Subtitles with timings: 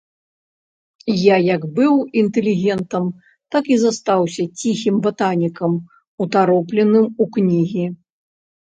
[1.23, 3.05] Я як быў інтэлігентам,
[3.57, 5.71] так і застаўся ціхім батанікам,
[6.27, 7.85] утаропленым у кнігі.